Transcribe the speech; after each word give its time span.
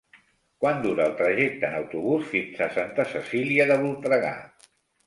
Quant 0.63 0.79
dura 0.85 1.05
el 1.09 1.13
trajecte 1.19 1.69
en 1.69 1.77
autobús 1.81 2.27
fins 2.33 2.65
a 2.69 2.73
Santa 2.81 3.09
Cecília 3.13 3.71
de 3.75 3.81
Voltregà? 3.87 4.35